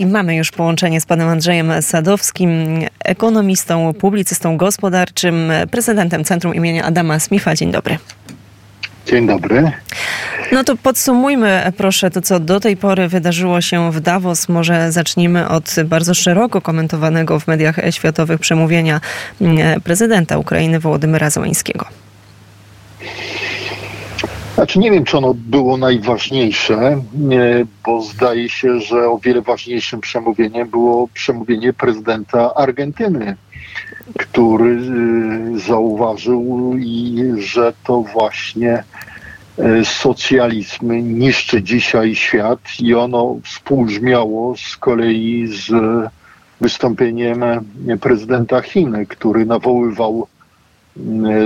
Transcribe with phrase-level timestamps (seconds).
[0.00, 2.50] I mamy już połączenie z panem Andrzejem Sadowskim,
[3.04, 7.54] ekonomistą, publicystą gospodarczym, prezydentem Centrum imienia Adama Smitha.
[7.54, 7.98] Dzień dobry.
[9.06, 9.72] Dzień dobry.
[10.52, 14.48] No to podsumujmy proszę to, co do tej pory wydarzyło się w Davos.
[14.48, 19.00] Może zacznijmy od bardzo szeroko komentowanego w mediach światowych przemówienia
[19.84, 21.86] prezydenta Ukrainy Wołodymyra Zełańskiego.
[24.54, 27.02] Znaczy nie wiem, czy ono było najważniejsze,
[27.84, 33.36] bo zdaje się, że o wiele ważniejszym przemówieniem było przemówienie prezydenta Argentyny,
[34.18, 34.80] który
[35.56, 36.74] y, zauważył,
[37.38, 38.84] że to właśnie
[39.58, 45.72] y, socjalizm niszczy dzisiaj świat i ono współbrzmiało z kolei z
[46.60, 47.44] wystąpieniem
[48.00, 50.26] prezydenta Chin, który nawoływał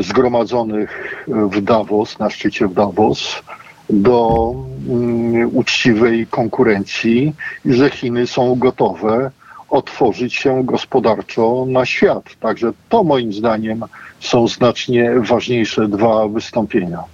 [0.00, 3.42] zgromadzonych w Davos, na szczycie w Davos,
[3.90, 4.54] do
[4.88, 7.32] mm, uczciwej konkurencji
[7.64, 9.30] i że Chiny są gotowe
[9.70, 12.24] otworzyć się gospodarczo na świat.
[12.40, 13.84] Także to moim zdaniem
[14.20, 17.04] są znacznie ważniejsze dwa wystąpienia.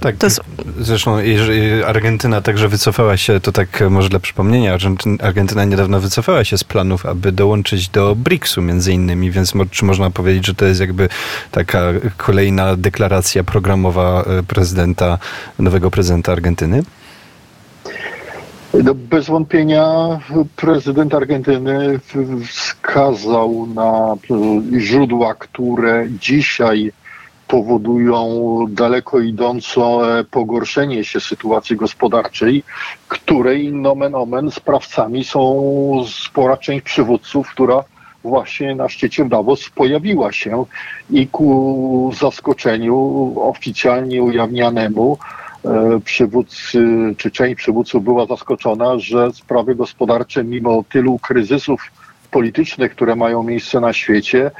[0.00, 0.40] Tak, to jest...
[0.78, 4.78] zresztą jeżeli Argentyna także wycofała się, to tak może dla przypomnienia,
[5.20, 10.10] Argentyna niedawno wycofała się z planów, aby dołączyć do BRICS-u między innymi, więc czy można
[10.10, 11.08] powiedzieć, że to jest jakby
[11.50, 11.80] taka
[12.16, 15.18] kolejna deklaracja programowa e, prezydenta,
[15.58, 16.82] nowego prezydenta Argentyny?
[18.74, 19.86] No, bez wątpienia
[20.56, 22.00] prezydent Argentyny
[22.46, 24.16] wskazał na
[24.78, 26.92] źródła, które dzisiaj
[27.50, 28.24] powodują
[28.68, 29.80] daleko idące
[30.30, 32.62] pogorszenie się sytuacji gospodarczej,
[33.08, 35.42] której nomen omen sprawcami są
[36.08, 37.84] spora część przywódców, która
[38.24, 40.64] właśnie na szczycie Davos pojawiła się
[41.10, 45.18] i ku zaskoczeniu oficjalnie ujawnianemu
[45.64, 46.78] e, przywódcy,
[47.16, 51.80] czy część przywódców była zaskoczona, że sprawy gospodarcze mimo tylu kryzysów
[52.30, 54.50] politycznych, które mają miejsce na świecie,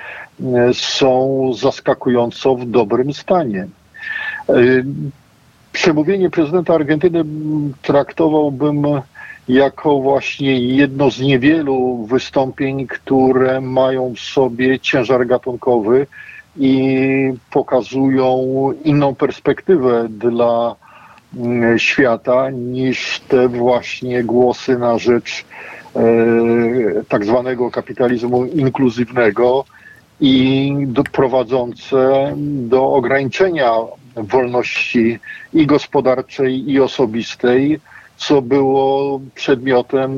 [0.40, 3.68] e, są zaskakująco w dobrym stanie.
[4.48, 4.54] E,
[5.72, 7.24] przemówienie prezydenta Argentyny
[7.82, 8.84] traktowałbym
[9.48, 16.06] jako właśnie jedno z niewielu wystąpień, które mają w sobie ciężar gatunkowy
[16.56, 18.38] i pokazują
[18.84, 20.76] inną perspektywę dla
[21.36, 25.44] mm, świata niż te właśnie głosy na rzecz
[27.08, 29.64] tak zwanego kapitalizmu inkluzywnego
[30.20, 33.72] i do, prowadzące do ograniczenia
[34.16, 35.18] wolności
[35.54, 37.80] i gospodarczej, i osobistej,
[38.16, 40.16] co było przedmiotem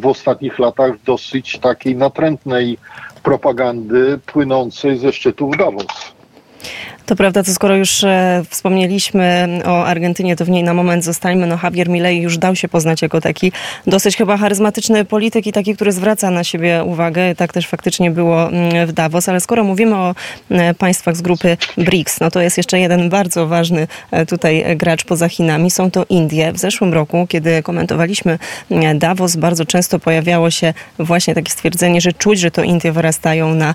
[0.00, 2.78] w ostatnich latach dosyć takiej natrętnej
[3.22, 6.03] propagandy płynącej ze szczytów Davos.
[7.06, 11.46] To prawda, to skoro już e, wspomnieliśmy o Argentynie, to w niej na moment zostańmy.
[11.46, 13.52] No Javier Milei już dał się poznać jako taki
[13.86, 17.34] dosyć chyba charyzmatyczny polityk i taki, który zwraca na siebie uwagę.
[17.34, 19.28] Tak też faktycznie było mm, w Davos.
[19.28, 20.14] Ale skoro mówimy o
[20.50, 25.04] e, państwach z grupy BRICS, no to jest jeszcze jeden bardzo ważny e, tutaj gracz
[25.04, 25.70] poza Chinami.
[25.70, 26.52] Są to Indie.
[26.52, 28.38] W zeszłym roku, kiedy komentowaliśmy
[28.70, 33.54] mm, Davos, bardzo często pojawiało się właśnie takie stwierdzenie, że czuć, że to Indie wyrastają
[33.54, 33.74] na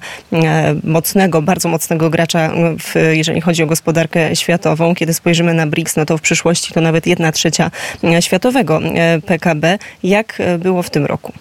[0.83, 4.95] mocnego, bardzo mocnego gracza w jeżeli chodzi o gospodarkę światową.
[4.95, 7.71] Kiedy spojrzymy na BRICS, no to w przyszłości to nawet jedna trzecia
[8.03, 9.77] e, światowego e, PKB.
[10.03, 11.33] Jak e, było w tym roku?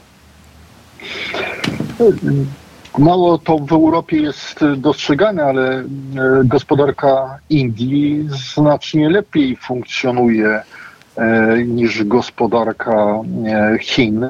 [2.99, 5.85] Mało to w Europie jest dostrzegane, ale
[6.45, 10.63] gospodarka Indii znacznie lepiej funkcjonuje
[11.67, 13.21] niż gospodarka
[13.81, 14.29] Chin.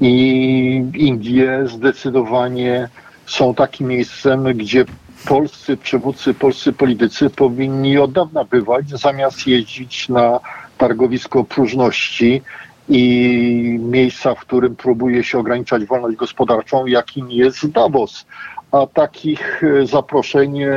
[0.00, 2.88] I Indie zdecydowanie
[3.26, 4.84] są takim miejscem, gdzie
[5.26, 10.40] polscy przywódcy, polscy politycy powinni od dawna bywać, zamiast jeździć na
[10.78, 12.42] targowisko próżności
[12.88, 18.26] i miejsca, w którym próbuje się ograniczać wolność gospodarczą, jakim jest Davos.
[18.72, 20.72] A takich e, zaproszeń, e,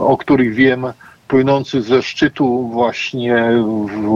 [0.00, 0.86] o których wiem,
[1.28, 3.36] płynących ze szczytu właśnie
[3.88, 4.06] w,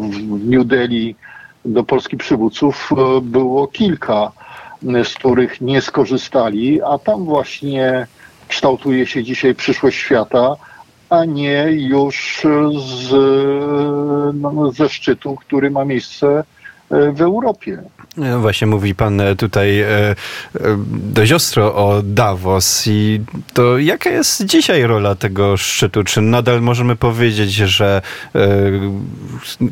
[0.00, 1.16] w New Delhi
[1.64, 4.32] do polskich przywódców e, było kilka,
[4.82, 8.06] z których nie skorzystali, a tam właśnie
[8.48, 10.56] kształtuje się dzisiaj przyszłość świata,
[11.10, 12.42] a nie już
[12.78, 13.10] z,
[14.34, 16.44] no, ze szczytu, który ma miejsce
[16.90, 17.82] w Europie.
[18.16, 20.14] No właśnie mówi pan e, tutaj e, e,
[20.88, 23.20] dość ostro o Davos i
[23.54, 26.04] to jaka jest dzisiaj rola tego szczytu?
[26.04, 28.02] Czy nadal możemy powiedzieć, że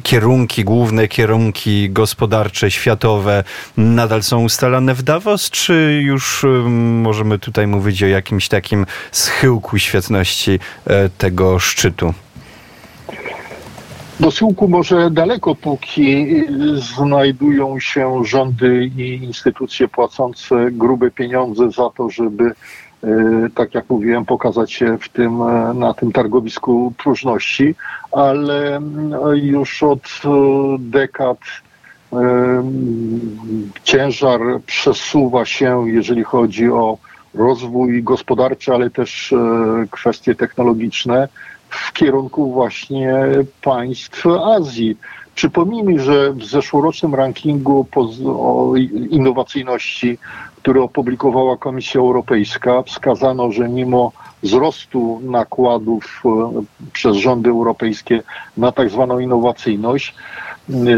[0.03, 3.45] kierunki, główne kierunki gospodarcze, światowe
[3.77, 6.47] nadal są ustalane w Davos, czy już
[7.03, 10.59] możemy tutaj mówić o jakimś takim schyłku świetności
[11.19, 12.15] tego szczytu?
[14.21, 16.27] Do schyłku może daleko, póki
[16.97, 23.07] znajdują się rządy i instytucje płacące grube pieniądze za to, żeby, e,
[23.55, 27.75] tak jak mówiłem, pokazać się w tym, e, na tym targowisku próżności,
[28.13, 28.81] ale
[29.35, 30.09] już od
[30.79, 31.39] dekad
[33.85, 36.99] ciężar przesuwa się, jeżeli chodzi o
[37.35, 39.35] rozwój gospodarczy, ale też
[39.91, 41.29] kwestie technologiczne
[41.75, 43.15] w kierunku właśnie
[43.63, 44.97] państw Azji.
[45.35, 47.87] Przypomnijmy, że w zeszłorocznym rankingu
[49.11, 50.19] innowacyjności,
[50.57, 54.13] który opublikowała Komisja Europejska, wskazano, że mimo
[54.43, 56.63] wzrostu nakładów e,
[56.93, 58.23] przez rządy europejskie
[58.57, 60.15] na tak zwaną innowacyjność,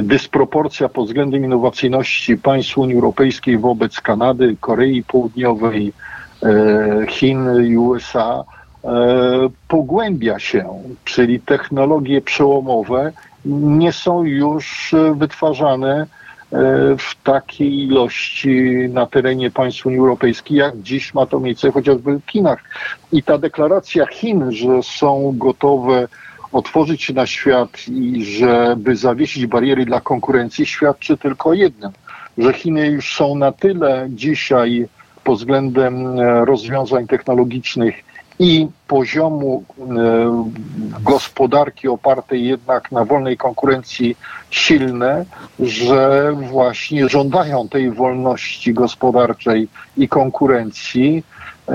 [0.03, 5.93] dysproporcja pod względem innowacyjności państw Unii Europejskiej wobec Kanady, Korei Południowej,
[6.43, 8.45] e, Chin i USA
[9.69, 10.65] pogłębia się,
[11.05, 13.13] czyli technologie przełomowe
[13.47, 16.07] nie są już wytwarzane e,
[16.99, 22.31] w takiej ilości na terenie państw Unii Europejskiej, jak dziś ma to miejsce chociażby w
[22.31, 22.59] Chinach.
[23.13, 26.09] I ta deklaracja Chin, że są gotowe
[26.53, 31.93] otworzyć się na świat i żeby zawiesić bariery dla konkurencji, świadczy tylko o jednym,
[32.39, 34.89] że Chiny już są na tyle dzisiaj
[35.25, 37.95] pod względem e, rozwiązań technologicznych
[38.39, 39.85] i poziomu e,
[41.03, 44.17] gospodarki opartej jednak na wolnej konkurencji
[44.51, 45.25] silne,
[45.61, 51.25] że właśnie żądają tej wolności gospodarczej i konkurencji
[51.69, 51.73] e,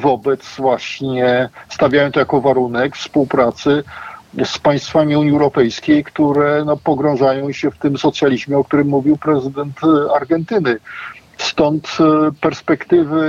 [0.00, 3.84] wobec właśnie, stawiają to jako warunek współpracy
[4.44, 9.80] z państwami Unii Europejskiej, które no, pogrążają się w tym socjalizmie, o którym mówił prezydent
[10.16, 10.78] Argentyny.
[11.38, 13.28] Stąd e, perspektywy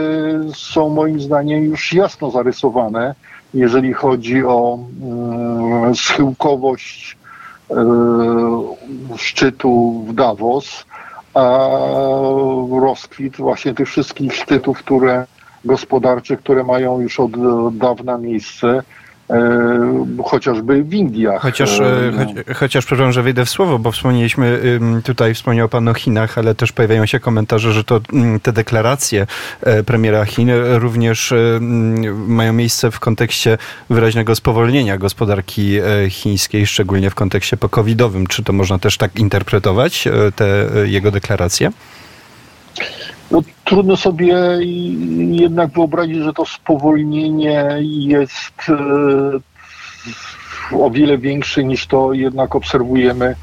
[0.53, 3.15] są moim zdaniem już jasno zarysowane,
[3.53, 7.17] jeżeli chodzi o mm, schyłkowość
[7.71, 7.75] e,
[9.17, 10.85] szczytu w Davos,
[11.33, 11.69] a
[12.81, 15.25] rozkwit właśnie tych wszystkich szczytów, które
[15.65, 17.31] gospodarcze, które mają już od
[17.77, 18.67] dawna miejsce.
[18.67, 19.06] E,
[20.25, 21.41] chociażby w Indiach.
[21.41, 24.61] Chociaż, e, cho, chociaż przepraszam, że wejdę w słowo, bo wspomnieliśmy,
[25.03, 27.99] tutaj wspomniał Pan o Chinach, ale też pojawiają się komentarze, że to
[28.41, 29.27] te deklaracje
[29.61, 31.33] e, premiera Chin również
[32.27, 33.57] mają miejsce w kontekście
[33.89, 38.27] wyraźnego spowolnienia gospodarki chińskiej, szczególnie w kontekście pokowidowym.
[38.27, 41.71] Czy to można też tak interpretować, te jego deklaracje?
[43.31, 44.35] No, trudno sobie
[45.31, 48.73] jednak wyobrazić, że to spowolnienie jest e,
[50.77, 53.35] o wiele większe niż to jednak obserwujemy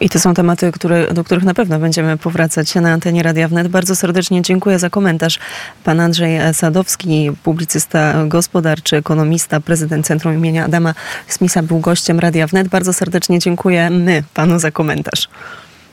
[0.00, 3.68] I to są tematy, które, do których na pewno będziemy powracać na antenie Radia Wnet.
[3.68, 5.38] Bardzo serdecznie dziękuję za komentarz.
[5.84, 10.94] Pan Andrzej Sadowski, publicysta gospodarczy, ekonomista, prezydent Centrum imienia Adama
[11.28, 12.68] Smisa był gościem Radia Wnet.
[12.68, 15.28] Bardzo serdecznie dziękujemy panu za komentarz.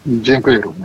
[0.06, 0.78] Dziękuję również.